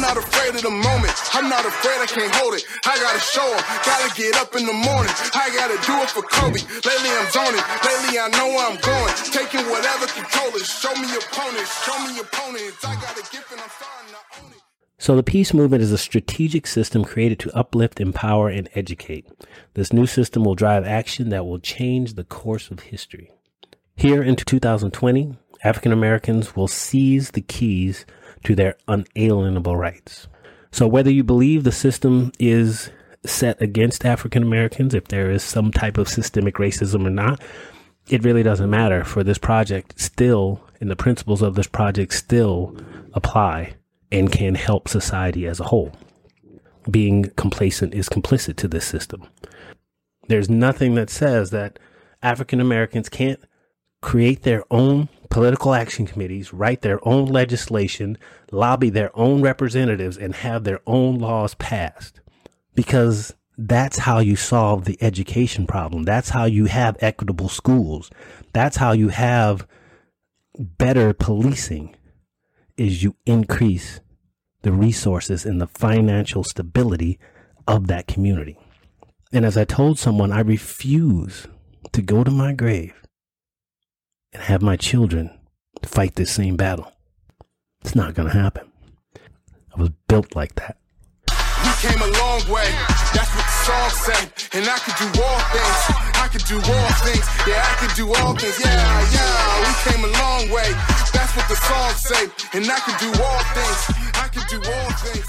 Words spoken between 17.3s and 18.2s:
to uplift,